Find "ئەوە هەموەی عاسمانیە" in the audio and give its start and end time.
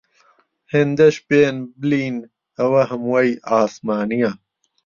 2.57-4.31